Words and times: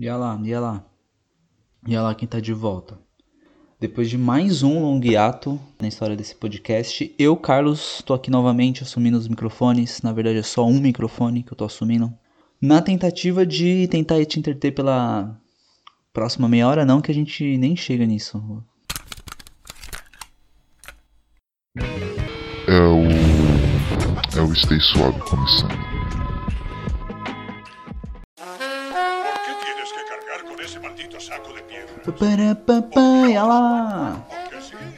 Olha 0.00 0.16
lá, 0.16 0.36
olha 0.40 0.60
lá. 0.60 0.84
Olha 1.84 2.02
lá 2.02 2.14
quem 2.14 2.28
tá 2.28 2.38
de 2.38 2.52
volta. 2.52 2.96
Depois 3.80 4.08
de 4.08 4.16
mais 4.16 4.62
um 4.62 4.80
longo 4.80 5.04
hiato 5.04 5.58
na 5.80 5.88
história 5.88 6.14
desse 6.14 6.36
podcast, 6.36 7.12
eu, 7.18 7.36
Carlos, 7.36 8.00
tô 8.06 8.14
aqui 8.14 8.30
novamente 8.30 8.84
assumindo 8.84 9.18
os 9.18 9.26
microfones. 9.26 10.00
Na 10.02 10.12
verdade 10.12 10.38
é 10.38 10.42
só 10.42 10.64
um 10.64 10.78
microfone 10.78 11.42
que 11.42 11.52
eu 11.52 11.56
tô 11.56 11.64
assumindo. 11.64 12.12
Na 12.62 12.80
tentativa 12.80 13.44
de 13.44 13.88
tentar 13.88 14.24
te 14.24 14.38
entreter 14.38 14.72
pela 14.72 15.36
próxima 16.12 16.48
meia 16.48 16.68
hora, 16.68 16.84
não, 16.84 17.00
que 17.00 17.10
a 17.10 17.14
gente 17.14 17.56
nem 17.56 17.74
chega 17.74 18.06
nisso. 18.06 18.40
É 22.68 22.80
o. 22.80 23.02
É 24.36 24.40
o 24.40 24.54
Stay 24.54 24.80
Suave 24.80 25.20
começando. 25.22 25.97
Con 30.48 30.60
ese 30.60 30.80
maldito 30.80 31.20
saco 31.20 31.52
de? 31.52 32.12
Parapapá, 32.12 33.00
olha 33.00 33.44
lá. 33.44 34.26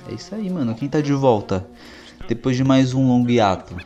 É 0.09 0.15
isso 0.15 0.34
aí, 0.34 0.48
mano. 0.48 0.75
Quem 0.75 0.88
tá 0.88 1.01
de 1.01 1.12
volta? 1.12 1.66
Depois 2.29 2.56
de 2.56 2.62
mais 2.62 2.95
um 2.95 3.06
longo 3.09 3.29
hiato. 3.29 3.77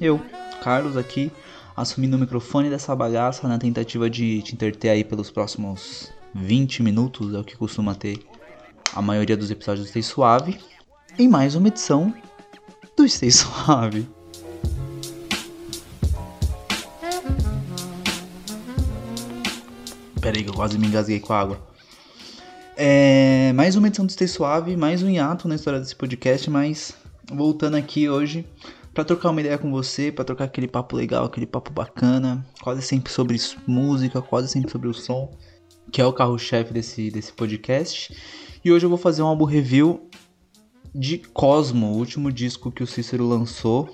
Eu, 0.00 0.20
Carlos, 0.62 0.96
aqui, 0.96 1.30
assumindo 1.76 2.16
o 2.16 2.20
microfone 2.20 2.70
dessa 2.70 2.96
bagaça 2.96 3.46
na 3.46 3.58
tentativa 3.58 4.08
de 4.08 4.42
te 4.42 4.54
entreter 4.54 4.90
aí 4.90 5.04
pelos 5.04 5.30
próximos 5.30 6.10
20 6.34 6.82
minutos, 6.82 7.34
é 7.34 7.38
o 7.38 7.44
que 7.44 7.56
costuma 7.56 7.94
ter 7.94 8.18
a 8.94 9.02
maioria 9.02 9.36
dos 9.36 9.50
episódios 9.50 9.86
do 9.86 9.88
Stay 9.90 10.02
Suave. 10.02 10.58
Em 11.18 11.28
mais 11.28 11.54
uma 11.54 11.68
edição 11.68 12.14
do 12.96 13.06
Stay 13.06 13.30
Suave. 13.30 14.08
Pera 20.22 20.38
aí 20.38 20.44
que 20.44 20.50
eu 20.50 20.54
quase 20.54 20.78
me 20.78 20.86
engasguei 20.86 21.18
com 21.18 21.32
a 21.32 21.40
água. 21.40 21.60
É, 22.76 23.52
mais 23.54 23.74
uma 23.74 23.88
edição 23.88 24.06
do 24.06 24.12
Stay 24.12 24.28
Suave, 24.28 24.76
mais 24.76 25.02
um 25.02 25.10
hiato 25.10 25.48
na 25.48 25.56
história 25.56 25.80
desse 25.80 25.96
podcast, 25.96 26.48
mas 26.48 26.94
voltando 27.32 27.74
aqui 27.74 28.08
hoje 28.08 28.46
para 28.94 29.02
trocar 29.02 29.30
uma 29.30 29.40
ideia 29.40 29.58
com 29.58 29.68
você, 29.72 30.12
para 30.12 30.24
trocar 30.24 30.44
aquele 30.44 30.68
papo 30.68 30.94
legal, 30.94 31.24
aquele 31.24 31.44
papo 31.44 31.72
bacana, 31.72 32.46
quase 32.62 32.82
sempre 32.82 33.12
sobre 33.12 33.36
música, 33.66 34.22
quase 34.22 34.46
sempre 34.46 34.70
sobre 34.70 34.86
o 34.86 34.94
som, 34.94 35.36
que 35.90 36.00
é 36.00 36.06
o 36.06 36.12
carro-chefe 36.12 36.72
desse, 36.72 37.10
desse 37.10 37.32
podcast. 37.32 38.16
E 38.64 38.70
hoje 38.70 38.86
eu 38.86 38.90
vou 38.90 38.98
fazer 38.98 39.22
um 39.22 39.26
álbum 39.26 39.44
review 39.44 40.08
de 40.94 41.18
Cosmo, 41.18 41.88
o 41.88 41.96
último 41.96 42.30
disco 42.30 42.70
que 42.70 42.84
o 42.84 42.86
Cícero 42.86 43.26
lançou. 43.26 43.92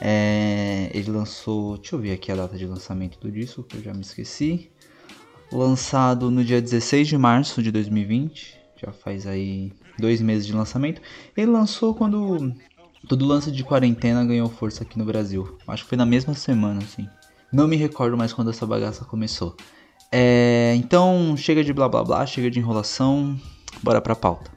É, 0.00 0.90
ele 0.94 1.10
lançou, 1.10 1.76
deixa 1.76 1.94
eu 1.94 2.00
ver 2.00 2.12
aqui 2.12 2.32
a 2.32 2.36
data 2.36 2.56
de 2.56 2.64
lançamento 2.64 3.20
do 3.20 3.30
disco, 3.30 3.62
que 3.62 3.76
eu 3.76 3.82
já 3.82 3.92
me 3.92 4.00
esqueci 4.00 4.72
lançado 5.52 6.30
no 6.30 6.44
dia 6.44 6.60
16 6.60 7.06
de 7.06 7.18
março 7.18 7.62
de 7.62 7.70
2020, 7.70 8.58
já 8.84 8.90
faz 8.92 9.26
aí 9.26 9.72
dois 9.98 10.20
meses 10.20 10.46
de 10.46 10.52
lançamento. 10.52 11.00
Ele 11.36 11.50
lançou 11.50 11.94
quando 11.94 12.54
todo 13.06 13.26
lance 13.26 13.50
de 13.50 13.62
quarentena 13.62 14.24
ganhou 14.24 14.48
força 14.48 14.82
aqui 14.82 14.98
no 14.98 15.04
Brasil. 15.04 15.58
Acho 15.68 15.82
que 15.84 15.90
foi 15.90 15.98
na 15.98 16.06
mesma 16.06 16.34
semana, 16.34 16.80
assim. 16.82 17.08
Não 17.52 17.68
me 17.68 17.76
recordo 17.76 18.16
mais 18.16 18.32
quando 18.32 18.50
essa 18.50 18.66
bagaça 18.66 19.04
começou. 19.04 19.54
É, 20.10 20.74
então, 20.76 21.36
chega 21.36 21.62
de 21.62 21.72
blá 21.72 21.88
blá 21.88 22.02
blá, 22.02 22.26
chega 22.26 22.50
de 22.50 22.58
enrolação, 22.58 23.38
bora 23.82 24.00
pra 24.00 24.16
pauta. 24.16 24.50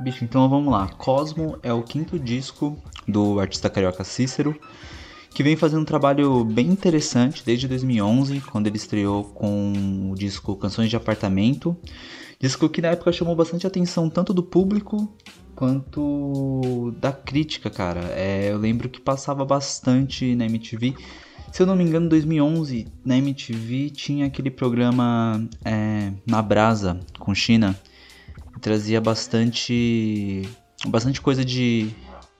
Bicho, 0.00 0.24
então 0.24 0.48
vamos 0.48 0.72
lá. 0.72 0.88
Cosmo 0.88 1.58
é 1.62 1.72
o 1.72 1.82
quinto 1.82 2.18
disco 2.18 2.80
do 3.06 3.40
artista 3.40 3.68
carioca 3.68 4.04
Cícero 4.04 4.58
que 5.32 5.42
vem 5.42 5.56
fazendo 5.56 5.82
um 5.82 5.84
trabalho 5.84 6.44
bem 6.44 6.66
interessante 6.68 7.42
desde 7.44 7.68
2011, 7.68 8.40
quando 8.40 8.66
ele 8.66 8.76
estreou 8.76 9.24
com 9.24 10.10
o 10.10 10.14
disco 10.14 10.56
Canções 10.56 10.90
de 10.90 10.96
Apartamento. 10.96 11.76
Disco 12.40 12.68
que 12.68 12.80
na 12.80 12.88
época 12.88 13.12
chamou 13.12 13.34
bastante 13.34 13.66
atenção 13.66 14.08
tanto 14.08 14.32
do 14.32 14.42
público 14.42 15.12
quanto 15.54 16.94
da 17.00 17.10
crítica, 17.10 17.68
cara. 17.68 18.00
É, 18.12 18.52
eu 18.52 18.58
lembro 18.58 18.88
que 18.88 19.00
passava 19.00 19.44
bastante 19.44 20.36
na 20.36 20.46
MTV. 20.46 20.94
Se 21.52 21.62
eu 21.62 21.66
não 21.66 21.74
me 21.74 21.82
engano, 21.82 22.06
em 22.06 22.08
2011, 22.08 22.86
na 23.04 23.16
MTV 23.16 23.90
tinha 23.90 24.26
aquele 24.26 24.50
programa 24.50 25.48
é, 25.64 26.12
Na 26.24 26.40
Brasa, 26.40 27.00
com 27.18 27.34
China, 27.34 27.76
que 28.54 28.60
trazia 28.60 29.00
bastante, 29.00 30.48
bastante 30.86 31.20
coisa 31.20 31.44
de 31.44 31.90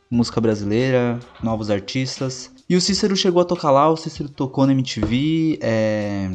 música 0.09 0.41
brasileira, 0.41 1.19
novos 1.43 1.71
artistas. 1.71 2.53
E 2.69 2.77
o 2.77 2.81
Cícero 2.83 3.17
chegou 3.17 3.41
a 3.41 3.47
tocar 3.47 3.71
lá, 3.71 3.89
o 3.89 3.97
Cícero 3.97 4.29
tocou 4.29 4.67
na 4.67 4.73
MTV, 4.73 5.59
é... 5.63 6.29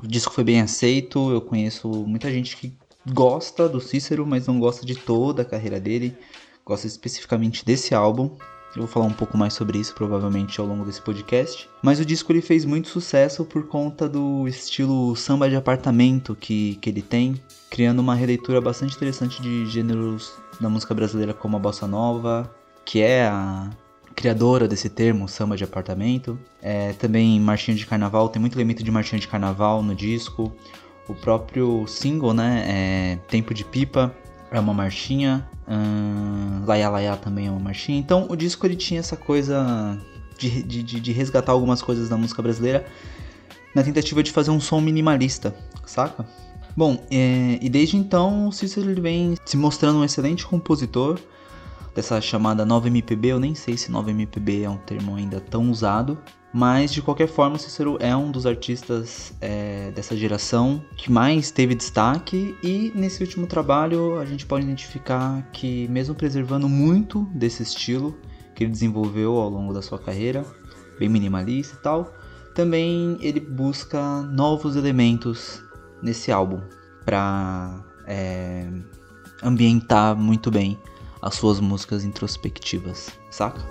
o 0.00 0.06
disco 0.06 0.32
foi 0.32 0.44
bem 0.44 0.60
aceito, 0.60 1.32
eu 1.32 1.40
conheço 1.40 1.88
muita 2.06 2.30
gente 2.30 2.56
que 2.56 2.72
gosta 3.12 3.68
do 3.68 3.80
Cícero, 3.80 4.24
mas 4.24 4.46
não 4.46 4.60
gosta 4.60 4.86
de 4.86 4.94
toda 4.94 5.42
a 5.42 5.44
carreira 5.44 5.80
dele, 5.80 6.16
gosta 6.64 6.86
especificamente 6.86 7.64
desse 7.64 7.96
álbum. 7.96 8.30
Eu 8.76 8.82
vou 8.82 8.86
falar 8.86 9.06
um 9.06 9.12
pouco 9.12 9.36
mais 9.36 9.54
sobre 9.54 9.76
isso 9.78 9.92
provavelmente 9.92 10.60
ao 10.60 10.66
longo 10.66 10.84
desse 10.84 11.02
podcast. 11.02 11.68
Mas 11.82 11.98
o 11.98 12.06
disco 12.06 12.32
ele 12.32 12.40
fez 12.40 12.64
muito 12.64 12.88
sucesso 12.88 13.44
por 13.44 13.66
conta 13.66 14.08
do 14.08 14.46
estilo 14.46 15.14
samba 15.16 15.50
de 15.50 15.56
apartamento 15.56 16.34
que, 16.34 16.76
que 16.76 16.88
ele 16.88 17.02
tem, 17.02 17.42
criando 17.68 17.98
uma 17.98 18.14
releitura 18.14 18.60
bastante 18.60 18.94
interessante 18.94 19.42
de 19.42 19.66
gêneros 19.66 20.32
da 20.60 20.70
música 20.70 20.94
brasileira 20.94 21.34
como 21.34 21.56
a 21.56 21.60
bossa 21.60 21.86
nova, 21.86 22.50
que 22.84 23.00
é 23.00 23.26
a 23.26 23.68
criadora 24.14 24.68
desse 24.68 24.88
termo, 24.88 25.28
samba 25.28 25.56
de 25.56 25.64
apartamento. 25.64 26.38
É, 26.60 26.92
também 26.94 27.40
marchinha 27.40 27.76
de 27.76 27.86
carnaval, 27.86 28.28
tem 28.28 28.40
muito 28.40 28.56
elemento 28.56 28.82
de 28.82 28.90
marchinha 28.90 29.18
de 29.18 29.28
carnaval 29.28 29.82
no 29.82 29.94
disco. 29.94 30.52
O 31.08 31.14
próprio 31.14 31.86
single, 31.86 32.32
né, 32.32 32.64
é 32.66 33.18
Tempo 33.28 33.52
de 33.52 33.64
Pipa, 33.64 34.14
é 34.50 34.60
uma 34.60 34.72
marchinha. 34.72 35.48
Hum, 35.68 36.64
Laia 36.66 36.88
Laia 36.88 37.16
também 37.16 37.46
é 37.46 37.50
uma 37.50 37.60
marchinha. 37.60 37.98
Então 37.98 38.26
o 38.28 38.36
disco 38.36 38.66
ele 38.66 38.76
tinha 38.76 39.00
essa 39.00 39.16
coisa 39.16 39.98
de, 40.38 40.62
de, 40.62 41.00
de 41.00 41.12
resgatar 41.12 41.52
algumas 41.52 41.82
coisas 41.82 42.08
da 42.08 42.16
música 42.16 42.42
brasileira 42.42 42.86
na 43.74 43.82
tentativa 43.82 44.22
de 44.22 44.30
fazer 44.30 44.50
um 44.50 44.60
som 44.60 44.80
minimalista, 44.80 45.54
saca? 45.86 46.26
Bom, 46.76 47.04
é, 47.10 47.58
e 47.60 47.68
desde 47.68 47.96
então 47.96 48.48
o 48.48 48.52
Cícero 48.52 49.00
vem 49.00 49.36
se 49.44 49.56
mostrando 49.56 49.98
um 49.98 50.04
excelente 50.04 50.46
compositor, 50.46 51.18
dessa 51.94 52.20
chamada 52.20 52.64
nova 52.64 52.88
MPB. 52.88 53.28
Eu 53.28 53.40
nem 53.40 53.54
sei 53.54 53.76
se 53.76 53.90
nova 53.90 54.10
MPB 54.10 54.62
é 54.62 54.70
um 54.70 54.78
termo 54.78 55.14
ainda 55.16 55.40
tão 55.40 55.70
usado, 55.70 56.18
mas 56.52 56.92
de 56.92 57.00
qualquer 57.00 57.28
forma, 57.28 57.58
Cícero 57.58 57.96
é 57.98 58.14
um 58.14 58.30
dos 58.30 58.44
artistas 58.44 59.32
é, 59.40 59.90
dessa 59.92 60.16
geração 60.16 60.84
que 60.96 61.10
mais 61.10 61.50
teve 61.50 61.74
destaque 61.74 62.54
e 62.62 62.92
nesse 62.94 63.22
último 63.22 63.46
trabalho 63.46 64.18
a 64.18 64.26
gente 64.26 64.44
pode 64.44 64.64
identificar 64.64 65.42
que, 65.52 65.88
mesmo 65.88 66.14
preservando 66.14 66.68
muito 66.68 67.22
desse 67.34 67.62
estilo 67.62 68.16
que 68.54 68.64
ele 68.64 68.70
desenvolveu 68.70 69.36
ao 69.36 69.48
longo 69.48 69.72
da 69.72 69.80
sua 69.80 69.98
carreira, 69.98 70.44
bem 70.98 71.08
minimalista 71.08 71.76
e 71.76 71.82
tal, 71.82 72.12
também 72.54 73.16
ele 73.20 73.40
busca 73.40 74.20
novos 74.22 74.76
elementos 74.76 75.62
nesse 76.02 76.30
álbum 76.30 76.60
para 77.04 77.82
é, 78.06 78.68
ambientar 79.42 80.14
muito 80.14 80.50
bem 80.50 80.78
as 81.22 81.36
suas 81.36 81.60
músicas 81.60 82.04
introspectivas, 82.04 83.10
saca? 83.30 83.62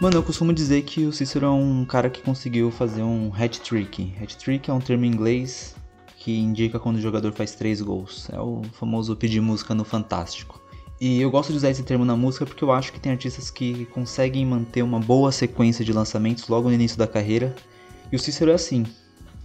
Mano, 0.00 0.16
eu 0.16 0.22
costumo 0.22 0.52
dizer 0.52 0.82
que 0.82 1.06
o 1.06 1.12
Cícero 1.12 1.46
é 1.46 1.50
um 1.50 1.84
cara 1.84 2.10
que 2.10 2.22
conseguiu 2.22 2.70
fazer 2.70 3.02
um 3.02 3.32
hat 3.34 3.60
trick. 3.60 4.14
Hat 4.20 4.36
trick 4.36 4.70
é 4.70 4.72
um 4.72 4.80
termo 4.80 5.04
em 5.04 5.08
inglês 5.08 5.74
que 6.16 6.36
indica 6.38 6.78
quando 6.78 6.96
o 6.96 7.00
jogador 7.00 7.32
faz 7.32 7.54
três 7.54 7.80
gols. 7.80 8.28
É 8.32 8.40
o 8.40 8.62
famoso 8.72 9.16
pedir 9.16 9.40
música 9.40 9.74
no 9.74 9.84
Fantástico. 9.84 10.60
E 11.00 11.20
eu 11.20 11.30
gosto 11.30 11.50
de 11.50 11.58
usar 11.58 11.70
esse 11.70 11.82
termo 11.82 12.04
na 12.04 12.16
música 12.16 12.44
porque 12.44 12.62
eu 12.62 12.72
acho 12.72 12.92
que 12.92 13.00
tem 13.00 13.12
artistas 13.12 13.50
que 13.50 13.86
conseguem 13.86 14.44
manter 14.44 14.82
uma 14.82 14.98
boa 14.98 15.30
sequência 15.30 15.84
de 15.84 15.92
lançamentos 15.92 16.48
logo 16.48 16.68
no 16.68 16.74
início 16.74 16.98
da 16.98 17.06
carreira. 17.06 17.54
E 18.10 18.16
o 18.16 18.18
Cícero 18.18 18.50
é 18.50 18.54
assim. 18.54 18.84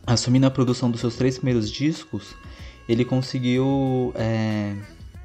Assumindo 0.06 0.46
a 0.46 0.52
produção 0.52 0.92
dos 0.92 1.00
seus 1.00 1.16
três 1.16 1.38
primeiros 1.38 1.72
discos, 1.72 2.36
ele 2.88 3.06
conseguiu 3.06 4.12
é, 4.16 4.76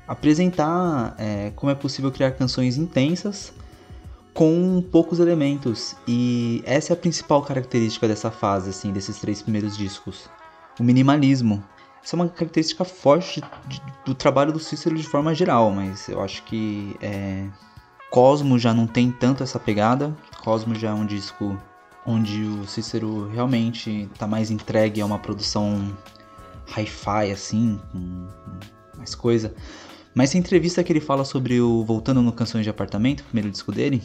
apresentar 0.06 1.14
é, 1.18 1.52
como 1.56 1.70
é 1.70 1.74
possível 1.74 2.12
criar 2.12 2.32
canções 2.32 2.76
intensas 2.76 3.52
com 4.32 4.80
poucos 4.92 5.18
elementos. 5.18 5.96
E 6.06 6.62
essa 6.64 6.92
é 6.92 6.94
a 6.94 6.96
principal 6.96 7.42
característica 7.42 8.06
dessa 8.06 8.30
fase, 8.30 8.70
assim, 8.70 8.92
desses 8.92 9.18
três 9.18 9.42
primeiros 9.42 9.76
discos. 9.76 10.30
O 10.78 10.84
minimalismo. 10.84 11.62
Essa 12.04 12.14
é 12.14 12.20
uma 12.20 12.28
característica 12.28 12.84
forte 12.84 13.42
de, 13.66 13.82
do 14.04 14.14
trabalho 14.14 14.52
do 14.52 14.60
Cícero 14.60 14.94
de 14.94 15.02
forma 15.02 15.34
geral, 15.34 15.72
mas 15.72 16.08
eu 16.08 16.22
acho 16.22 16.44
que 16.44 16.96
é, 17.02 17.48
Cosmo 18.10 18.58
já 18.58 18.72
não 18.72 18.86
tem 18.86 19.10
tanto 19.10 19.42
essa 19.42 19.58
pegada. 19.58 20.16
Cosmo 20.44 20.72
já 20.74 20.90
é 20.90 20.94
um 20.94 21.04
disco 21.04 21.58
onde 22.06 22.42
o 22.42 22.66
Cícero 22.66 23.28
realmente 23.28 24.08
está 24.12 24.26
mais 24.26 24.50
entregue 24.50 25.00
a 25.00 25.06
uma 25.06 25.18
produção 25.18 25.92
hi-fi, 26.76 27.30
assim, 27.32 27.80
com 27.92 28.26
mais 28.96 29.14
coisa. 29.14 29.54
Mas 30.14 30.30
tem 30.30 30.40
entrevista 30.40 30.82
que 30.82 30.92
ele 30.92 31.00
fala 31.00 31.24
sobre 31.24 31.60
o 31.60 31.84
Voltando 31.84 32.22
no 32.22 32.32
Canções 32.32 32.64
de 32.64 32.70
Apartamento, 32.70 33.20
o 33.20 33.24
primeiro 33.24 33.50
disco 33.50 33.70
dele. 33.70 34.02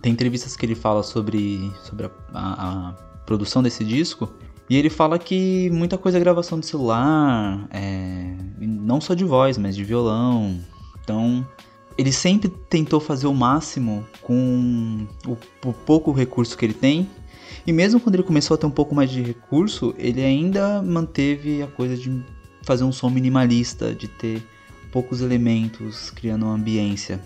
Tem 0.00 0.12
entrevistas 0.12 0.56
que 0.56 0.64
ele 0.64 0.74
fala 0.74 1.02
sobre, 1.02 1.72
sobre 1.82 2.06
a, 2.06 2.10
a, 2.32 2.88
a 2.88 2.92
produção 3.26 3.62
desse 3.62 3.84
disco. 3.84 4.32
E 4.70 4.76
ele 4.76 4.90
fala 4.90 5.18
que 5.18 5.70
muita 5.70 5.96
coisa 5.96 6.18
é 6.18 6.20
gravação 6.20 6.60
de 6.60 6.66
celular, 6.66 7.66
é, 7.70 8.36
não 8.58 9.00
só 9.00 9.14
de 9.14 9.24
voz, 9.24 9.56
mas 9.56 9.74
de 9.74 9.82
violão. 9.82 10.60
Então, 11.02 11.46
ele 11.98 12.12
sempre 12.12 12.48
tentou 12.48 13.00
fazer 13.00 13.26
o 13.26 13.34
máximo 13.34 14.06
com 14.22 15.06
o, 15.26 15.36
o, 15.68 15.72
pouco 15.72 16.12
recurso 16.12 16.56
que 16.56 16.64
ele 16.64 16.72
tem. 16.72 17.10
E 17.66 17.72
mesmo 17.72 17.98
quando 17.98 18.14
ele 18.14 18.22
começou 18.22 18.54
a 18.54 18.58
ter 18.58 18.66
um 18.66 18.70
pouco 18.70 18.94
mais 18.94 19.10
de 19.10 19.20
recurso, 19.20 19.92
ele 19.98 20.24
ainda 20.24 20.80
manteve 20.80 21.60
a 21.60 21.66
coisa 21.66 21.96
de 21.96 22.24
fazer 22.62 22.84
um 22.84 22.92
som 22.92 23.10
minimalista, 23.10 23.92
de 23.92 24.06
ter 24.06 24.46
poucos 24.92 25.20
elementos, 25.20 26.10
criando 26.10 26.44
uma 26.46 26.54
ambiência. 26.54 27.20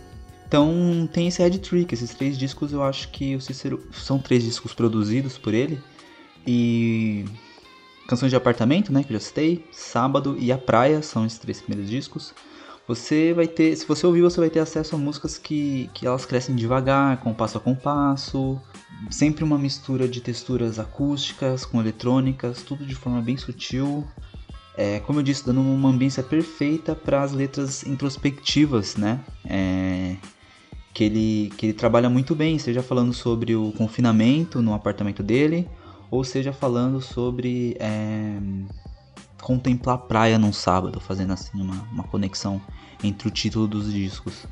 Então 0.49 1.09
tem 1.13 1.29
esse 1.29 1.43
Head 1.43 1.59
Trick, 1.59 1.93
esses 1.95 2.15
três 2.15 2.39
discos 2.39 2.73
eu 2.73 2.83
acho 2.83 3.11
que 3.11 3.37
o 3.37 3.41
são 3.93 4.19
três 4.19 4.43
discos 4.43 4.73
produzidos 4.73 5.37
por 5.37 5.53
ele. 5.53 5.79
E 6.47 7.27
Canções 8.09 8.31
de 8.31 8.37
Apartamento, 8.37 8.91
né, 8.91 9.05
que 9.05 9.13
eu 9.13 9.19
já 9.19 9.27
citei, 9.27 9.65
Sábado 9.71 10.37
e 10.39 10.51
A 10.51 10.59
Praia 10.59 11.03
são 11.03 11.27
esses 11.27 11.39
três 11.39 11.61
primeiros 11.61 11.91
discos. 11.91 12.35
Você 12.87 13.32
vai 13.32 13.46
ter, 13.46 13.76
se 13.76 13.87
você 13.87 14.06
ouvir, 14.06 14.23
você 14.23 14.40
vai 14.40 14.50
ter 14.50 14.58
acesso 14.58 14.96
a 14.96 14.99
músicas 14.99 15.38
que, 15.38 15.88
que 15.94 16.06
elas 16.06 16.26
crescem 16.26 16.55
devagar, 16.55 17.19
compasso 17.19 17.56
a 17.56 17.61
compasso, 17.61 18.61
sempre 19.08 19.44
uma 19.44 19.56
mistura 19.56 20.08
de 20.08 20.20
texturas 20.20 20.79
acústicas 20.79 21.64
com 21.64 21.81
eletrônicas, 21.81 22.62
tudo 22.62 22.84
de 22.84 22.94
forma 22.94 23.20
bem 23.20 23.37
sutil. 23.37 24.05
É, 24.76 25.00
como 25.00 25.20
eu 25.20 25.23
disse, 25.23 25.46
dando 25.46 25.61
uma 25.61 25.90
ambiência 25.90 26.23
perfeita 26.23 26.94
para 26.94 27.23
as 27.23 27.32
letras 27.32 27.87
introspectivas, 27.87 28.96
né? 28.96 29.20
É, 29.44 30.17
que, 30.93 31.05
ele, 31.05 31.52
que 31.56 31.67
ele 31.67 31.73
trabalha 31.73 32.11
muito 32.11 32.34
bem, 32.34 32.58
seja 32.58 32.82
falando 32.82 33.12
sobre 33.12 33.55
o 33.55 33.73
confinamento 33.73 34.61
no 34.61 34.75
apartamento 34.75 35.23
dele, 35.23 35.69
ou 36.11 36.25
seja 36.25 36.52
falando 36.52 37.00
sobre 37.00 37.76
é, 37.79 38.38
contemplar 39.43 39.97
a 39.97 39.99
praia 39.99 40.39
num 40.39 40.53
sábado, 40.53 41.00
fazendo 41.00 41.33
assim 41.33 41.61
uma, 41.61 41.83
uma 41.93 42.05
conexão 42.05 42.62
entre 43.03 43.29
o 43.29 43.31
título 43.31 43.67
dos 43.67 43.93
discos. 43.93 44.47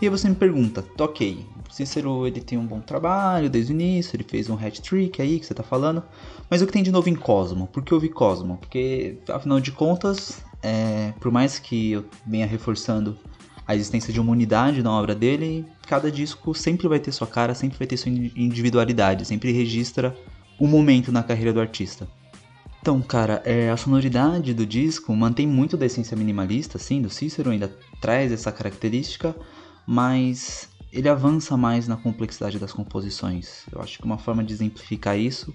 E 0.00 0.06
aí 0.06 0.08
você 0.08 0.28
me 0.28 0.34
pergunta, 0.34 0.84
ok, 0.98 1.46
Cícero 1.70 2.26
ele 2.26 2.40
tem 2.40 2.58
um 2.58 2.66
bom 2.66 2.80
trabalho 2.80 3.48
desde 3.48 3.72
o 3.72 3.74
início, 3.74 4.16
ele 4.16 4.24
fez 4.24 4.50
um 4.50 4.56
hat-trick 4.56 5.22
aí 5.22 5.38
que 5.38 5.46
você 5.46 5.54
tá 5.54 5.62
falando, 5.62 6.02
mas 6.50 6.60
o 6.60 6.66
que 6.66 6.72
tem 6.72 6.82
de 6.82 6.90
novo 6.90 7.08
em 7.08 7.14
Cosmo? 7.14 7.68
Por 7.68 7.82
que 7.82 7.94
houve 7.94 8.08
Cosmo? 8.08 8.58
Porque, 8.58 9.18
afinal 9.28 9.60
de 9.60 9.70
contas, 9.72 10.42
é, 10.60 11.12
por 11.20 11.32
mais 11.32 11.58
que 11.58 11.92
eu 11.92 12.04
venha 12.26 12.46
reforçando 12.46 13.16
a 13.66 13.74
existência 13.74 14.12
de 14.12 14.20
uma 14.20 14.32
unidade 14.32 14.82
na 14.82 14.92
obra 14.92 15.14
dele, 15.14 15.64
cada 15.86 16.10
disco 16.10 16.54
sempre 16.54 16.88
vai 16.88 16.98
ter 16.98 17.12
sua 17.12 17.26
cara, 17.26 17.54
sempre 17.54 17.78
vai 17.78 17.86
ter 17.86 17.96
sua 17.96 18.10
individualidade, 18.10 19.24
sempre 19.24 19.52
registra 19.52 20.16
um 20.60 20.66
momento 20.66 21.12
na 21.12 21.22
carreira 21.22 21.52
do 21.52 21.60
artista. 21.60 22.08
Então, 22.80 23.00
cara, 23.00 23.40
é, 23.44 23.70
a 23.70 23.76
sonoridade 23.76 24.52
do 24.52 24.66
disco 24.66 25.14
mantém 25.14 25.46
muito 25.46 25.76
da 25.76 25.86
essência 25.86 26.16
minimalista, 26.16 26.78
sim, 26.78 27.00
do 27.00 27.08
Cícero, 27.08 27.50
ainda 27.50 27.72
traz 28.00 28.32
essa 28.32 28.50
característica, 28.50 29.36
mas 29.86 30.68
ele 30.92 31.08
avança 31.08 31.56
mais 31.56 31.86
na 31.86 31.96
complexidade 31.96 32.58
das 32.58 32.72
composições. 32.72 33.62
Eu 33.72 33.80
acho 33.80 33.98
que 33.98 34.04
uma 34.04 34.18
forma 34.18 34.42
de 34.42 34.52
exemplificar 34.52 35.16
isso 35.16 35.54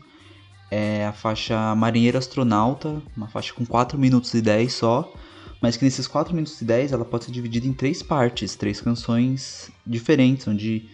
é 0.72 1.06
a 1.06 1.12
faixa 1.12 1.76
Marinheiro 1.76 2.18
Astronauta, 2.18 3.02
uma 3.16 3.28
faixa 3.28 3.54
com 3.54 3.66
4 3.66 3.98
minutos 4.00 4.34
e 4.34 4.42
10 4.42 4.74
só, 4.74 5.14
mas 5.62 5.76
que 5.78 5.84
nesses 5.84 6.08
4 6.08 6.34
minutos 6.34 6.62
e 6.62 6.66
10 6.66 6.92
ela 6.92 7.06
pode 7.06 7.26
ser 7.26 7.32
dividida 7.32 7.68
em 7.68 7.74
três 7.74 8.04
partes, 8.04 8.56
três 8.56 8.80
canções 8.80 9.72
diferentes, 9.86 10.48
onde 10.48 10.90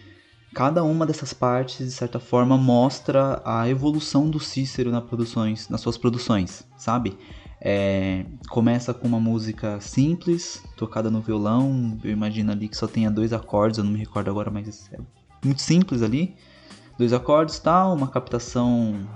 cada 0.54 0.84
uma 0.84 1.04
dessas 1.04 1.32
partes, 1.32 1.86
de 1.86 1.92
certa 1.92 2.20
forma, 2.20 2.56
mostra 2.56 3.42
a 3.44 3.68
evolução 3.68 4.30
do 4.30 4.38
Cícero 4.38 4.90
nas 4.90 5.04
produções, 5.04 5.68
nas 5.68 5.80
suas 5.80 5.98
produções, 5.98 6.64
sabe? 6.78 7.18
É, 7.60 8.24
começa 8.50 8.94
com 8.94 9.08
uma 9.08 9.18
música 9.18 9.80
simples, 9.80 10.62
tocada 10.76 11.10
no 11.10 11.20
violão, 11.20 11.98
eu 12.04 12.10
imagino 12.10 12.52
ali 12.52 12.68
que 12.68 12.76
só 12.76 12.86
tenha 12.86 13.10
dois 13.10 13.32
acordes, 13.32 13.78
eu 13.78 13.84
não 13.84 13.92
me 13.92 13.98
recordo 13.98 14.30
agora, 14.30 14.50
mas 14.50 14.88
é 14.92 14.98
muito 15.44 15.60
simples 15.60 16.02
ali. 16.02 16.36
Dois 16.98 17.12
acordes, 17.12 17.58
tal, 17.58 17.94
uma 17.94 18.06
captação 18.06 19.08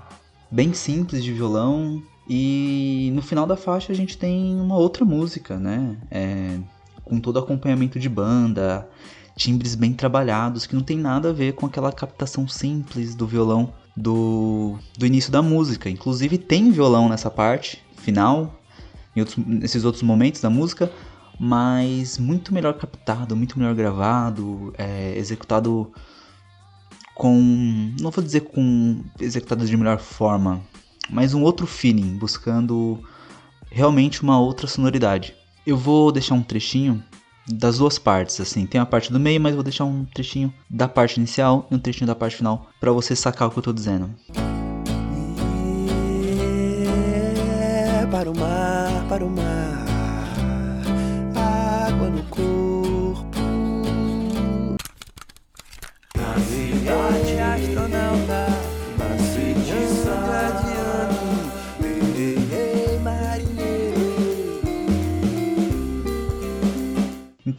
bem 0.51 0.73
simples 0.73 1.23
de 1.23 1.31
violão, 1.31 2.03
e 2.29 3.11
no 3.15 3.23
final 3.23 3.47
da 3.47 3.57
faixa 3.57 3.91
a 3.91 3.95
gente 3.95 4.15
tem 4.17 4.55
uma 4.59 4.77
outra 4.77 5.03
música, 5.03 5.57
né? 5.57 5.97
É, 6.11 6.59
com 7.03 7.19
todo 7.19 7.39
acompanhamento 7.39 7.99
de 7.99 8.07
banda, 8.07 8.87
timbres 9.35 9.73
bem 9.73 9.93
trabalhados, 9.93 10.67
que 10.67 10.75
não 10.75 10.83
tem 10.83 10.97
nada 10.97 11.29
a 11.29 11.33
ver 11.33 11.53
com 11.53 11.65
aquela 11.65 11.91
captação 11.91 12.47
simples 12.47 13.15
do 13.15 13.25
violão 13.25 13.73
do, 13.97 14.77
do 14.95 15.05
início 15.07 15.31
da 15.31 15.41
música. 15.41 15.89
Inclusive 15.89 16.37
tem 16.37 16.69
violão 16.69 17.09
nessa 17.09 17.31
parte 17.31 17.83
final, 17.97 18.61
outros, 19.17 19.37
nesses 19.37 19.83
outros 19.83 20.03
momentos 20.03 20.39
da 20.39 20.51
música, 20.51 20.91
mas 21.39 22.19
muito 22.19 22.53
melhor 22.53 22.75
captado, 22.75 23.35
muito 23.35 23.57
melhor 23.57 23.73
gravado, 23.73 24.71
é, 24.77 25.17
executado 25.17 25.91
com. 27.15 27.93
Não 27.99 28.11
vou 28.11 28.23
dizer 28.23 28.41
com. 28.41 29.03
executado 29.19 29.65
de 29.65 29.75
melhor 29.75 29.97
forma, 29.99 30.61
mas 31.09 31.33
um 31.33 31.41
outro 31.41 31.65
feeling, 31.65 32.17
buscando 32.17 33.03
realmente 33.71 34.21
uma 34.21 34.39
outra 34.39 34.67
sonoridade. 34.67 35.33
Eu 35.65 35.77
vou 35.77 36.11
deixar 36.11 36.35
um 36.35 36.41
trechinho 36.41 37.03
das 37.47 37.79
duas 37.79 37.97
partes, 37.97 38.39
assim, 38.39 38.65
tem 38.65 38.79
a 38.79 38.85
parte 38.85 39.11
do 39.11 39.19
meio, 39.19 39.41
mas 39.41 39.55
vou 39.55 39.63
deixar 39.63 39.85
um 39.85 40.05
trechinho 40.05 40.53
da 40.69 40.87
parte 40.87 41.17
inicial 41.17 41.67
e 41.71 41.75
um 41.75 41.79
trechinho 41.79 42.07
da 42.07 42.15
parte 42.15 42.35
final 42.37 42.69
para 42.79 42.91
você 42.91 43.15
sacar 43.15 43.47
o 43.47 43.51
que 43.51 43.57
eu 43.57 43.63
tô 43.63 43.73
dizendo. 43.73 44.13
É, 47.61 48.05
para 48.11 48.29
o 48.29 48.37
mar, 48.37 49.05
para 49.09 49.25
o 49.25 49.29
mar, 49.29 49.58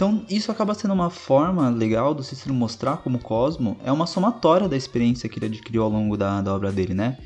Então, 0.01 0.25
isso 0.31 0.51
acaba 0.51 0.73
sendo 0.73 0.95
uma 0.95 1.11
forma 1.11 1.69
legal 1.69 2.15
do 2.15 2.23
Cícero 2.23 2.55
mostrar 2.55 2.97
como 2.97 3.19
Cosmo 3.19 3.77
é 3.85 3.93
uma 3.93 4.07
somatória 4.07 4.67
da 4.67 4.75
experiência 4.75 5.29
que 5.29 5.39
ele 5.39 5.45
adquiriu 5.45 5.83
ao 5.83 5.91
longo 5.91 6.17
da, 6.17 6.41
da 6.41 6.55
obra 6.55 6.73
dele, 6.73 6.95
né? 6.95 7.19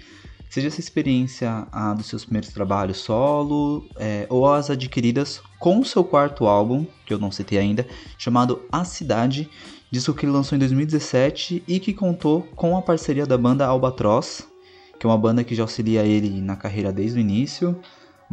Seja 0.51 0.67
essa 0.67 0.81
experiência 0.81 1.69
a 1.71 1.95
dos 1.95 2.07
seus 2.07 2.25
primeiros 2.25 2.51
trabalhos 2.51 2.97
solo, 2.97 3.87
é, 3.95 4.27
ou 4.29 4.53
as 4.53 4.71
adquiridas 4.71 5.41
com 5.61 5.79
o 5.79 5.85
seu 5.85 6.03
quarto 6.03 6.47
álbum, 6.47 6.85
que 7.07 7.15
eu 7.15 7.19
não 7.21 7.31
citei 7.31 7.59
ainda, 7.59 7.87
chamado 8.19 8.61
A 8.73 8.85
Cidade, 8.85 9.49
disco 9.89 10.13
que 10.13 10.27
ele 10.27 10.33
lançou 10.33 10.57
em 10.57 10.59
2017 10.59 11.63
e 11.69 11.79
que 11.79 11.95
contou 11.95 12.43
com 12.57 12.77
a 12.77 12.83
parceria 12.83 13.25
da 13.25 13.39
banda 13.39 13.65
Albatross, 13.65 14.49
que 14.99 15.07
é 15.07 15.09
uma 15.09 15.17
banda 15.17 15.45
que 15.45 15.55
já 15.55 15.63
auxilia 15.63 16.03
ele 16.03 16.41
na 16.41 16.57
carreira 16.57 16.93
desde 16.93 17.19
o 17.19 17.21
início 17.21 17.81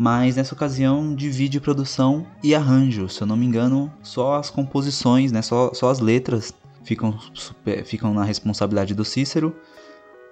mas 0.01 0.35
nessa 0.35 0.55
ocasião 0.55 1.13
divide 1.13 1.59
produção 1.59 2.25
e 2.41 2.55
arranjo. 2.55 3.07
Se 3.07 3.21
eu 3.21 3.27
não 3.27 3.37
me 3.37 3.45
engano, 3.45 3.93
só 4.01 4.37
as 4.37 4.49
composições, 4.49 5.31
né, 5.31 5.43
só, 5.43 5.75
só 5.75 5.91
as 5.91 5.99
letras 5.99 6.51
ficam, 6.83 7.19
super, 7.35 7.85
ficam 7.85 8.11
na 8.11 8.23
responsabilidade 8.23 8.95
do 8.95 9.05
Cícero, 9.05 9.55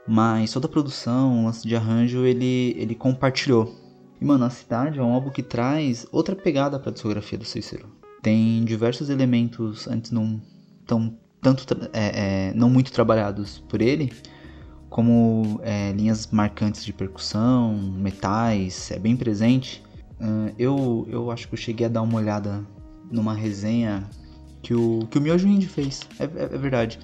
mas 0.08 0.52
toda 0.52 0.66
a 0.66 0.70
produção, 0.70 1.42
o 1.42 1.46
lance 1.46 1.68
de 1.68 1.76
arranjo, 1.76 2.26
ele, 2.26 2.74
ele 2.80 2.96
compartilhou. 2.96 3.72
E 4.20 4.26
mano, 4.26 4.44
a 4.44 4.50
cidade 4.50 4.98
é 4.98 5.04
um 5.04 5.14
álbum 5.14 5.30
que 5.30 5.44
traz 5.44 6.08
outra 6.12 6.36
pegada 6.36 6.80
para 6.80 6.90
a 6.90 6.94
discografia 6.94 7.38
do 7.38 7.46
Cícero. 7.46 7.86
Tem 8.24 8.66
diversos 8.66 9.08
elementos 9.12 9.88
antes 9.88 10.10
não 10.10 10.42
tão 10.88 11.16
tanto 11.40 11.64
é, 11.94 12.50
é, 12.50 12.54
não 12.56 12.72
muito 12.72 12.92
trabalhados 12.92 13.60
por 13.70 13.84
ele, 13.84 14.12
como 14.89 15.60
é, 15.63 15.91
linhas 15.91 16.27
marcantes 16.31 16.84
de 16.84 16.91
percussão, 16.91 17.75
metais, 17.75 18.91
é 18.91 19.00
bem 19.00 19.15
presente. 19.15 19.84
Uh, 20.19 20.53
eu, 20.58 21.08
eu 21.10 21.31
acho 21.31 21.48
que 21.48 21.53
eu 21.53 21.58
cheguei 21.58 21.86
a 21.86 21.89
dar 21.89 22.01
uma 22.01 22.17
olhada 22.17 22.65
numa 23.10 23.34
resenha 23.34 24.10
que 24.62 24.74
o, 24.74 25.08
que 25.10 25.17
o 25.17 25.22
Miojo 25.22 25.48
Indie 25.48 25.67
fez, 25.67 26.01
é, 26.19 26.24
é, 26.24 26.55
é, 26.55 26.58
verdade. 26.58 27.00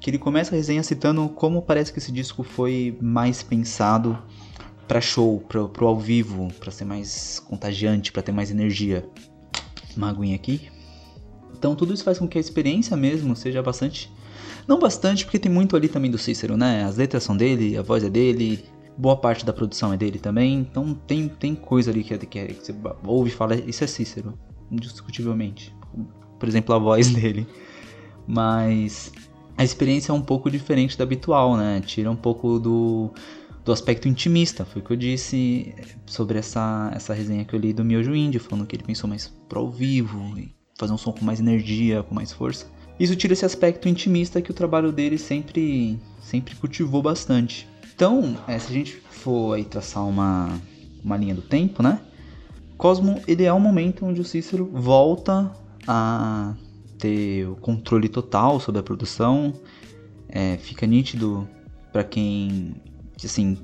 Que 0.00 0.10
ele 0.10 0.18
começa 0.18 0.54
a 0.54 0.56
resenha 0.56 0.82
citando 0.82 1.28
como 1.28 1.62
parece 1.62 1.92
que 1.92 1.98
esse 1.98 2.10
disco 2.10 2.42
foi 2.42 2.96
mais 3.00 3.42
pensado 3.42 4.18
para 4.86 5.00
show, 5.00 5.40
para 5.40 5.68
pro 5.68 5.86
ao 5.86 5.98
vivo, 5.98 6.48
para 6.58 6.70
ser 6.70 6.84
mais 6.84 7.38
contagiante, 7.40 8.10
para 8.10 8.22
ter 8.22 8.32
mais 8.32 8.50
energia. 8.50 9.08
Uma 9.96 10.10
aguinha 10.10 10.34
aqui. 10.34 10.68
Então 11.56 11.74
tudo 11.74 11.92
isso 11.92 12.04
faz 12.04 12.18
com 12.18 12.26
que 12.26 12.38
a 12.38 12.40
experiência 12.40 12.96
mesmo 12.96 13.34
seja 13.36 13.62
bastante 13.62 14.10
não 14.66 14.78
bastante, 14.78 15.24
porque 15.24 15.38
tem 15.38 15.50
muito 15.50 15.76
ali 15.76 15.88
também 15.88 16.10
do 16.10 16.18
Cícero, 16.18 16.56
né? 16.56 16.84
As 16.84 16.96
letras 16.96 17.22
são 17.22 17.36
dele, 17.36 17.76
a 17.76 17.82
voz 17.82 18.04
é 18.04 18.10
dele. 18.10 18.64
boa 18.96 19.16
parte 19.16 19.44
da 19.44 19.52
produção 19.52 19.92
é 19.92 19.96
dele 19.96 20.18
também, 20.18 20.58
então 20.58 20.94
tem, 20.94 21.28
tem 21.28 21.54
coisa 21.54 21.90
ali 21.90 22.02
que, 22.02 22.16
que, 22.18 22.46
que 22.46 22.66
você 22.66 22.74
ouve 23.04 23.30
e 23.30 23.32
fala, 23.32 23.54
isso 23.54 23.84
é 23.84 23.86
Cícero, 23.86 24.34
indiscutivelmente. 24.70 25.74
Por 26.38 26.48
exemplo, 26.48 26.74
a 26.74 26.78
voz 26.78 27.10
dele. 27.14 27.46
Mas 28.26 29.10
a 29.56 29.64
experiência 29.64 30.12
é 30.12 30.14
um 30.14 30.20
pouco 30.20 30.50
diferente 30.50 30.96
da 30.96 31.04
habitual, 31.04 31.56
né? 31.56 31.80
Tira 31.80 32.10
um 32.10 32.16
pouco 32.16 32.58
do, 32.58 33.10
do 33.64 33.72
aspecto 33.72 34.06
intimista. 34.06 34.64
Foi 34.64 34.80
o 34.80 34.84
que 34.84 34.92
eu 34.92 34.96
disse 34.96 35.74
sobre 36.06 36.38
essa, 36.38 36.92
essa 36.94 37.12
resenha 37.12 37.44
que 37.44 37.54
eu 37.54 37.58
li 37.58 37.72
do 37.72 37.84
Miojo 37.84 38.14
Indie, 38.14 38.38
falando 38.38 38.66
que 38.66 38.76
ele 38.76 38.84
pensou 38.84 39.08
mais 39.08 39.26
pro 39.48 39.60
ao 39.60 39.70
vivo, 39.70 40.36
fazer 40.78 40.92
um 40.92 40.96
som 40.96 41.12
com 41.12 41.24
mais 41.24 41.40
energia, 41.40 42.02
com 42.02 42.14
mais 42.14 42.32
força. 42.32 42.70
Isso 42.98 43.14
tira 43.14 43.32
esse 43.32 43.44
aspecto 43.44 43.88
intimista 43.88 44.42
que 44.42 44.50
o 44.50 44.54
trabalho 44.54 44.90
dele 44.90 45.18
sempre, 45.18 45.98
sempre 46.20 46.54
cultivou 46.56 47.00
bastante. 47.00 47.68
Então, 47.94 48.36
é, 48.46 48.58
se 48.58 48.70
a 48.70 48.72
gente 48.72 49.02
for 49.10 49.54
aí 49.54 49.64
traçar 49.64 50.06
uma, 50.06 50.60
uma 51.02 51.16
linha 51.16 51.34
do 51.34 51.42
tempo, 51.42 51.82
né? 51.82 52.00
Cosmo, 52.76 53.20
ele 53.26 53.44
é 53.44 53.52
um 53.52 53.60
momento 53.60 54.06
onde 54.06 54.20
o 54.20 54.24
Cícero 54.24 54.68
volta 54.72 55.50
a 55.86 56.54
ter 56.98 57.48
o 57.48 57.56
controle 57.56 58.08
total 58.08 58.60
sobre 58.60 58.80
a 58.80 58.82
produção. 58.82 59.52
É, 60.28 60.56
fica 60.58 60.86
nítido 60.86 61.48
para 61.92 62.04
quem, 62.04 62.76
assim, 63.24 63.56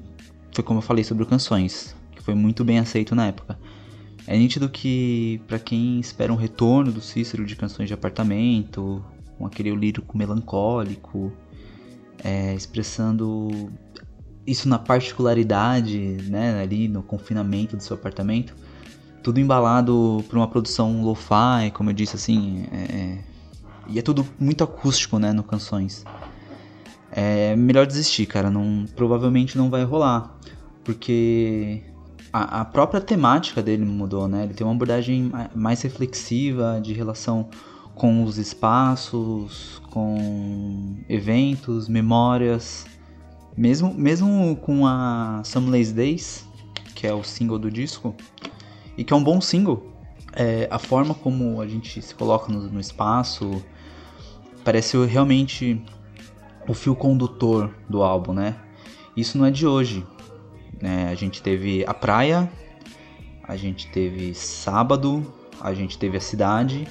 foi 0.52 0.64
como 0.64 0.78
eu 0.78 0.82
falei 0.82 1.04
sobre 1.04 1.24
canções, 1.26 1.94
que 2.14 2.22
foi 2.22 2.34
muito 2.34 2.64
bem 2.64 2.78
aceito 2.78 3.14
na 3.14 3.26
época. 3.26 3.58
É 4.26 4.36
nítido 4.36 4.68
que 4.68 5.40
para 5.46 5.58
quem 5.58 6.00
espera 6.00 6.32
um 6.32 6.36
retorno 6.36 6.90
do 6.90 7.00
Cícero 7.00 7.44
de 7.44 7.54
canções 7.54 7.88
de 7.88 7.94
apartamento, 7.94 9.04
com 9.38 9.46
aquele 9.46 9.74
lírico 9.74 10.16
melancólico, 10.16 11.32
é, 12.22 12.54
expressando 12.54 13.70
isso 14.46 14.68
na 14.68 14.78
particularidade, 14.78 15.98
né, 16.28 16.60
ali 16.62 16.88
no 16.88 17.02
confinamento 17.02 17.76
do 17.76 17.82
seu 17.82 17.96
apartamento, 17.96 18.54
tudo 19.22 19.40
embalado 19.40 20.22
por 20.28 20.36
uma 20.36 20.46
produção 20.46 21.02
lo-fi, 21.02 21.70
como 21.72 21.90
eu 21.90 21.94
disse, 21.94 22.16
assim, 22.16 22.66
é, 22.70 22.76
é, 22.76 23.18
e 23.88 23.98
é 23.98 24.02
tudo 24.02 24.26
muito 24.38 24.62
acústico, 24.62 25.18
né, 25.18 25.32
no 25.32 25.42
Canções. 25.42 26.04
É 27.10 27.56
melhor 27.56 27.86
desistir, 27.86 28.26
cara, 28.26 28.50
não, 28.50 28.84
provavelmente 28.94 29.56
não 29.56 29.70
vai 29.70 29.84
rolar, 29.84 30.36
porque 30.82 31.82
a, 32.32 32.60
a 32.60 32.64
própria 32.64 33.00
temática 33.00 33.62
dele 33.62 33.84
mudou, 33.84 34.28
né, 34.28 34.44
ele 34.44 34.52
tem 34.52 34.66
uma 34.66 34.74
abordagem 34.74 35.32
mais 35.54 35.80
reflexiva 35.80 36.80
de 36.82 36.92
relação 36.92 37.48
com 37.94 38.24
os 38.24 38.38
espaços, 38.38 39.80
com 39.90 40.96
eventos, 41.08 41.88
memórias, 41.88 42.86
mesmo, 43.56 43.94
mesmo 43.94 44.56
com 44.56 44.86
a 44.86 45.42
Some 45.44 45.70
Lazy 45.70 45.92
Days, 45.92 46.48
que 46.94 47.06
é 47.06 47.14
o 47.14 47.22
single 47.22 47.58
do 47.58 47.70
disco, 47.70 48.14
e 48.96 49.04
que 49.04 49.12
é 49.12 49.16
um 49.16 49.22
bom 49.22 49.40
single, 49.40 49.92
é, 50.32 50.66
a 50.70 50.78
forma 50.78 51.14
como 51.14 51.60
a 51.60 51.66
gente 51.66 52.02
se 52.02 52.14
coloca 52.14 52.52
no, 52.52 52.62
no 52.62 52.80
espaço 52.80 53.62
parece 54.64 54.96
realmente 55.04 55.80
o 56.66 56.74
fio 56.74 56.96
condutor 56.96 57.72
do 57.88 58.02
álbum, 58.02 58.32
né? 58.32 58.56
Isso 59.16 59.38
não 59.38 59.44
é 59.44 59.50
de 59.50 59.66
hoje. 59.66 60.04
Né? 60.80 61.08
A 61.08 61.14
gente 61.14 61.42
teve 61.42 61.84
a 61.86 61.94
praia, 61.94 62.50
a 63.42 63.56
gente 63.56 63.88
teve 63.88 64.34
sábado, 64.34 65.24
a 65.60 65.72
gente 65.72 65.98
teve 65.98 66.16
a 66.16 66.20
cidade, 66.20 66.88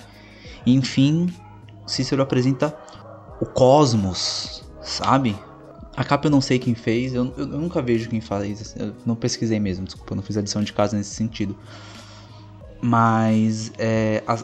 enfim, 0.66 1.34
Cícero 1.86 2.22
apresenta 2.22 2.78
o 3.40 3.46
cosmos, 3.46 4.64
sabe? 4.82 5.36
A 5.96 6.04
capa 6.04 6.28
eu 6.28 6.32
não 6.32 6.42
sei 6.42 6.58
quem 6.58 6.74
fez, 6.74 7.14
eu, 7.14 7.34
eu, 7.38 7.46
nunca 7.46 7.82
vejo 7.82 8.10
quem 8.10 8.22
faz, 8.22 8.76
eu 8.78 8.96
não 9.06 9.16
pesquisei 9.16 9.60
mesmo, 9.60 9.86
desculpa, 9.86 10.14
eu 10.14 10.16
não 10.16 10.24
fiz 10.24 10.38
a 10.38 10.40
edição 10.40 10.64
de 10.64 10.74
casa 10.74 10.98
nesse 10.98 11.14
sentido. 11.14 11.56
Mas 12.82 13.72
é, 13.78 14.24
a, 14.26 14.34
a, 14.34 14.38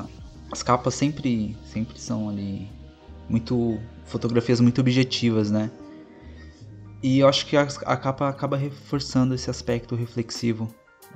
a, 0.00 0.04
as 0.52 0.62
capas 0.62 0.94
sempre, 0.94 1.56
sempre 1.64 1.98
são 1.98 2.28
ali 2.28 2.68
muito 3.28 3.78
fotografias 4.04 4.60
muito 4.60 4.80
objetivas, 4.80 5.50
né? 5.50 5.70
E 7.02 7.20
eu 7.20 7.28
acho 7.28 7.46
que 7.46 7.56
a, 7.56 7.62
a 7.62 7.96
capa 7.96 8.28
acaba 8.28 8.56
reforçando 8.56 9.34
esse 9.34 9.48
aspecto 9.48 9.94
reflexivo 9.94 10.68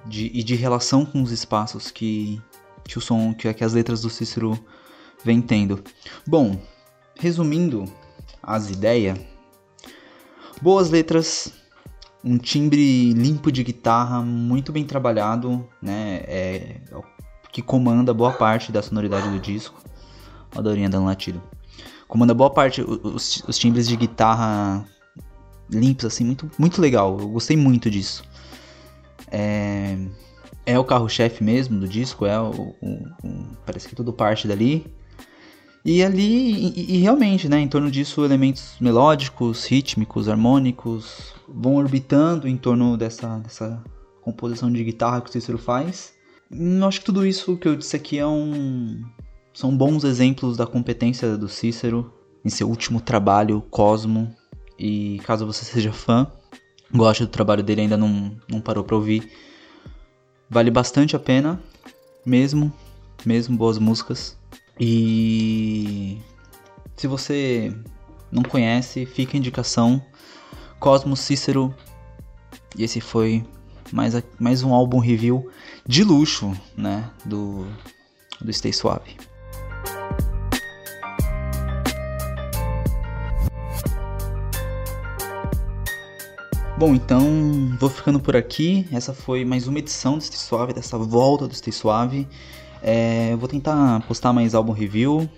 de, 0.06 0.30
e 0.32 0.42
de 0.42 0.54
relação 0.54 1.04
com 1.04 1.22
os 1.22 1.30
espaços 1.30 1.90
que, 1.90 2.40
que 2.84 2.98
o 2.98 3.00
som, 3.00 3.34
que, 3.34 3.52
que 3.52 3.64
as 3.64 3.72
letras 3.72 4.02
do 4.02 4.10
Cícero 4.10 4.58
vem 5.24 5.40
tendo. 5.40 5.82
Bom, 6.26 6.60
resumindo 7.18 7.84
as 8.42 8.70
ideias, 8.70 9.18
Boas 10.62 10.88
letras, 10.88 11.52
um 12.24 12.38
timbre 12.38 13.12
limpo 13.12 13.50
de 13.50 13.62
guitarra, 13.62 14.22
muito 14.22 14.72
bem 14.72 14.84
trabalhado, 14.84 15.68
né? 15.82 16.22
É, 16.26 16.80
é 16.90 17.00
que 17.52 17.60
comanda 17.60 18.14
boa 18.14 18.32
parte 18.32 18.72
da 18.72 18.80
sonoridade 18.80 19.28
do 19.28 19.38
disco. 19.38 19.78
A 20.56 20.60
Dorinha 20.60 20.88
dando 20.88 21.06
latido. 21.06 21.42
Comanda 22.08 22.32
boa 22.32 22.50
parte, 22.50 22.80
os, 22.82 23.42
os 23.46 23.58
timbres 23.58 23.86
de 23.86 23.96
guitarra 23.96 24.86
limpos, 25.68 26.04
assim, 26.04 26.24
muito, 26.24 26.50
muito 26.58 26.80
legal. 26.80 27.18
Eu 27.20 27.28
gostei 27.28 27.56
muito 27.56 27.90
disso. 27.90 28.24
É, 29.30 29.98
é 30.66 30.78
o 30.78 30.84
carro-chefe 30.84 31.42
mesmo 31.42 31.78
do 31.78 31.88
disco, 31.88 32.26
é 32.26 32.40
o, 32.40 32.74
o, 32.80 32.90
o, 33.22 33.46
parece 33.66 33.88
que 33.88 33.94
tudo 33.94 34.12
parte 34.12 34.48
dali. 34.48 34.86
E 35.84 36.02
ali, 36.02 36.72
e, 36.74 36.96
e, 36.96 36.98
realmente, 36.98 37.48
né, 37.48 37.60
em 37.60 37.68
torno 37.68 37.90
disso, 37.90 38.24
elementos 38.24 38.76
melódicos, 38.80 39.66
rítmicos, 39.66 40.28
harmônicos 40.28 41.34
vão 41.46 41.76
orbitando 41.76 42.48
em 42.48 42.56
torno 42.56 42.96
dessa, 42.96 43.38
dessa 43.40 43.84
composição 44.22 44.72
de 44.72 44.82
guitarra 44.82 45.20
que 45.20 45.28
o 45.28 45.32
Cícero 45.32 45.58
faz. 45.58 46.14
Eu 46.50 46.86
acho 46.86 47.00
que 47.00 47.06
tudo 47.06 47.26
isso 47.26 47.56
que 47.58 47.68
eu 47.68 47.76
disse 47.76 47.96
aqui 47.96 48.18
é 48.18 48.26
um, 48.26 49.02
são 49.52 49.76
bons 49.76 50.04
exemplos 50.04 50.56
da 50.56 50.66
competência 50.66 51.36
do 51.36 51.48
Cícero 51.48 52.10
em 52.42 52.48
seu 52.48 52.68
último 52.68 53.00
trabalho, 53.00 53.62
Cosmo. 53.70 54.34
E 54.78 55.20
caso 55.24 55.46
você 55.46 55.64
seja 55.64 55.92
fã, 55.92 56.26
goste 56.92 57.24
do 57.24 57.30
trabalho 57.30 57.62
dele 57.62 57.82
ainda 57.82 57.96
não, 57.96 58.36
não 58.50 58.60
parou 58.60 58.82
para 58.82 58.96
ouvir, 58.96 59.30
vale 60.54 60.70
bastante 60.70 61.16
a 61.16 61.18
pena, 61.18 61.60
mesmo, 62.24 62.72
mesmo 63.26 63.56
boas 63.56 63.76
músicas. 63.76 64.38
E 64.78 66.16
se 66.96 67.08
você 67.08 67.74
não 68.30 68.44
conhece, 68.44 69.04
fica 69.04 69.36
a 69.36 69.38
indicação 69.38 70.00
Cosmos 70.78 71.18
Cícero. 71.18 71.74
E 72.78 72.84
esse 72.84 73.00
foi 73.00 73.44
mais, 73.92 74.14
mais 74.38 74.62
um 74.62 74.72
álbum 74.72 75.00
review 75.00 75.50
de 75.84 76.04
luxo, 76.04 76.56
né, 76.76 77.10
do 77.24 77.66
do 78.40 78.52
Stay 78.52 78.72
Suave. 78.72 79.16
Bom, 86.76 86.92
então 86.92 87.70
vou 87.78 87.88
ficando 87.88 88.18
por 88.18 88.34
aqui. 88.34 88.84
Essa 88.90 89.14
foi 89.14 89.44
mais 89.44 89.68
uma 89.68 89.78
edição 89.78 90.18
do 90.18 90.24
Stay 90.24 90.36
Suave, 90.36 90.72
dessa 90.72 90.98
volta 90.98 91.46
do 91.46 91.54
Stay 91.54 91.72
Suave. 91.72 92.26
É, 92.82 93.36
vou 93.36 93.48
tentar 93.48 94.04
postar 94.08 94.32
mais 94.32 94.56
álbum 94.56 94.72
review, 94.72 95.30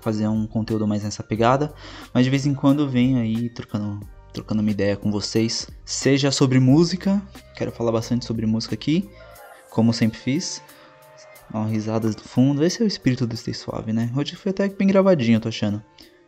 fazer 0.00 0.26
um 0.26 0.48
conteúdo 0.48 0.88
mais 0.88 1.04
nessa 1.04 1.22
pegada, 1.22 1.72
mas 2.12 2.24
de 2.24 2.30
vez 2.30 2.44
em 2.44 2.54
quando 2.54 2.82
eu 2.82 2.88
venho 2.88 3.18
aí 3.18 3.48
trocando, 3.50 4.00
trocando 4.32 4.62
uma 4.62 4.70
ideia 4.70 4.96
com 4.96 5.12
vocês, 5.12 5.68
seja 5.84 6.32
sobre 6.32 6.58
música, 6.58 7.22
quero 7.54 7.70
falar 7.70 7.92
bastante 7.92 8.24
sobre 8.24 8.44
música 8.44 8.74
aqui, 8.74 9.08
como 9.70 9.92
sempre 9.92 10.18
fiz, 10.18 10.60
dar 11.52 11.60
uma 11.60 11.68
risada 11.68 12.10
do 12.10 12.22
fundo, 12.22 12.64
esse 12.64 12.82
é 12.82 12.84
o 12.84 12.88
espírito 12.88 13.28
do 13.28 13.36
Stay 13.36 13.54
Suave, 13.54 13.92
né? 13.92 14.10
Hoje 14.16 14.34
foi 14.34 14.50
até 14.50 14.68
bem 14.68 14.88
gravadinho, 14.88 15.36
eu 15.36 15.40
tô 15.40 15.48
achando. 15.48 15.80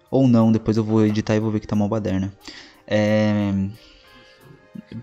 Ou 0.08 0.28
não, 0.28 0.52
depois 0.52 0.76
eu 0.76 0.84
vou 0.84 1.04
editar 1.04 1.34
e 1.34 1.40
vou 1.40 1.50
ver 1.50 1.58
que 1.58 1.66
tá 1.66 1.74
mal 1.74 1.88
baderna. 1.88 2.32
É... 2.86 3.52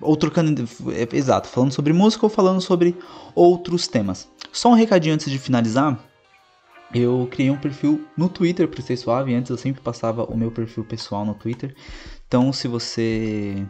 Ou 0.02 0.16
trocando. 0.16 0.68
É, 0.94 1.16
exato, 1.16 1.48
falando 1.48 1.72
sobre 1.72 1.94
música 1.94 2.26
ou 2.26 2.30
falando 2.30 2.62
sobre 2.62 2.98
outros 3.36 3.88
temas. 3.88 4.28
Só 4.52 4.70
um 4.70 4.74
recadinho 4.74 5.16
antes 5.16 5.30
de 5.30 5.38
finalizar. 5.38 6.00
Eu 6.94 7.28
criei 7.30 7.52
um 7.52 7.58
perfil 7.58 8.06
no 8.18 8.28
Twitter 8.30 8.68
para 8.68 8.82
ser 8.82 8.98
suave. 8.98 9.34
Antes 9.34 9.50
eu 9.52 9.58
sempre 9.58 9.82
passava 9.82 10.24
o 10.24 10.36
meu 10.36 10.52
perfil 10.52 10.84
pessoal 10.84 11.24
no 11.26 11.36
Twitter. 11.36 11.76
Então, 12.28 12.52
se 12.52 12.68
você 12.68 13.66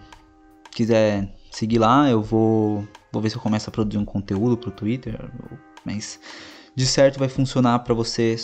quiser 0.72 1.36
seguir 1.52 1.80
lá, 1.80 2.10
eu 2.10 2.22
vou, 2.22 2.88
vou 3.12 3.22
ver 3.22 3.30
se 3.30 3.36
eu 3.36 3.42
começo 3.42 3.70
a 3.70 3.72
produzir 3.72 3.98
um 3.98 4.06
conteúdo 4.06 4.58
para 4.58 4.70
o 4.70 4.72
Twitter. 4.72 5.20
Mas 5.84 6.20
de 6.76 6.86
certo 6.86 7.20
vai 7.20 7.28
funcionar 7.28 7.80
para 7.80 7.94
você 7.94 8.36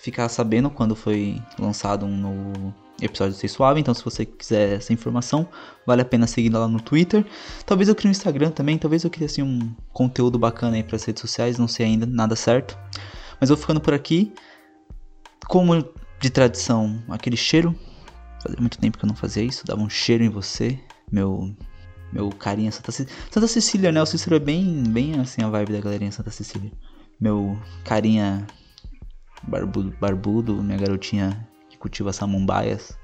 ficar 0.00 0.28
sabendo 0.28 0.70
quando 0.70 0.96
foi 0.96 1.40
lançado 1.58 2.06
um 2.06 2.16
novo 2.16 2.74
episódio 3.02 3.34
Ser 3.34 3.48
Suave. 3.48 3.80
Então, 3.80 3.92
se 3.92 4.04
você 4.04 4.24
quiser 4.24 4.76
essa 4.76 4.92
informação, 4.92 5.48
vale 5.86 6.00
a 6.02 6.04
pena 6.04 6.26
seguir 6.26 6.50
lá 6.50 6.66
no 6.68 6.80
Twitter. 6.80 7.26
Talvez 7.66 7.88
eu 7.88 7.94
crie 7.94 8.08
um 8.08 8.12
Instagram 8.12 8.50
também. 8.50 8.78
Talvez 8.78 9.04
eu 9.04 9.10
crie 9.10 9.26
assim, 9.26 9.42
um 9.42 9.74
conteúdo 9.92 10.38
bacana 10.38 10.76
aí 10.76 10.82
para 10.82 10.96
as 10.96 11.04
redes 11.04 11.20
sociais. 11.20 11.58
Não 11.58 11.68
sei 11.68 11.86
ainda, 11.86 12.06
nada 12.06 12.36
certo. 12.36 12.78
Mas 13.40 13.48
vou 13.50 13.58
ficando 13.58 13.80
por 13.80 13.92
aqui. 13.92 14.32
Como 15.48 15.84
de 16.20 16.30
tradição, 16.30 17.02
aquele 17.08 17.36
cheiro. 17.36 17.74
Fazia 18.42 18.58
muito 18.60 18.78
tempo 18.78 18.96
que 18.96 19.04
eu 19.04 19.08
não 19.08 19.16
fazia 19.16 19.42
isso. 19.42 19.66
Dava 19.66 19.82
um 19.82 19.90
cheiro 19.90 20.22
em 20.24 20.28
você, 20.28 20.78
meu 21.10 21.54
Meu 22.12 22.28
carinha 22.30 22.70
Santa 22.70 22.92
Cecília. 22.92 23.12
Santa 23.30 23.48
Cecília, 23.48 23.92
né? 23.92 24.02
O 24.02 24.06
Cícero 24.06 24.36
é 24.36 24.38
bem, 24.38 24.82
bem 24.86 25.18
assim 25.18 25.42
a 25.42 25.48
vibe 25.48 25.72
da 25.72 25.80
galerinha 25.80 26.12
Santa 26.12 26.30
Cecília. 26.30 26.70
Meu 27.20 27.58
carinha 27.84 28.46
barbudo, 29.42 29.94
barbudo 30.00 30.62
minha 30.62 30.78
garotinha 30.78 31.48
cultiva 31.82 32.12
samambaias. 32.12 32.96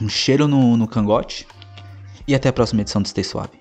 Um 0.00 0.08
cheiro 0.08 0.46
no, 0.46 0.76
no 0.76 0.86
cangote. 0.86 1.48
E 2.28 2.34
até 2.34 2.48
a 2.48 2.52
próxima 2.52 2.82
edição 2.82 3.02
do 3.02 3.08
Stay 3.08 3.24
Suave. 3.24 3.59